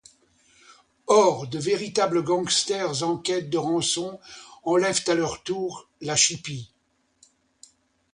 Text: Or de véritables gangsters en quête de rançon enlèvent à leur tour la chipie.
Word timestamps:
Or 1.05 1.45
de 1.45 1.59
véritables 1.59 2.23
gangsters 2.23 3.03
en 3.03 3.19
quête 3.19 3.51
de 3.51 3.59
rançon 3.59 4.19
enlèvent 4.63 5.03
à 5.05 5.13
leur 5.13 5.43
tour 5.43 5.87
la 6.01 6.15
chipie. 6.15 6.73